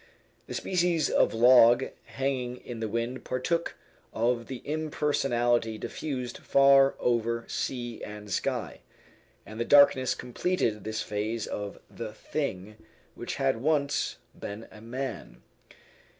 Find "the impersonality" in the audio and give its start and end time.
4.47-5.77